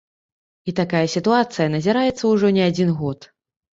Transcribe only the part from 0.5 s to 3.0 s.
І такая сітуацыя назіраецца ўжо не адзін